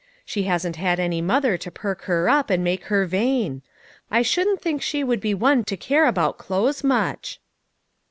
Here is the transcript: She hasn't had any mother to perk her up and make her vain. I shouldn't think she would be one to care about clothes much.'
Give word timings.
She 0.25 0.45
hasn't 0.45 0.77
had 0.77 0.99
any 0.99 1.21
mother 1.21 1.57
to 1.59 1.69
perk 1.69 2.05
her 2.05 2.27
up 2.27 2.49
and 2.49 2.63
make 2.63 2.85
her 2.85 3.05
vain. 3.05 3.61
I 4.09 4.23
shouldn't 4.23 4.59
think 4.59 4.81
she 4.81 5.03
would 5.03 5.19
be 5.21 5.35
one 5.35 5.63
to 5.65 5.77
care 5.77 6.07
about 6.07 6.39
clothes 6.39 6.83
much.' 6.83 7.39